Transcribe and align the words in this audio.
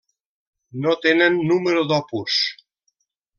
No 0.85 0.93
tenen 1.03 1.37
número 1.51 1.85
d'opus. 1.93 2.39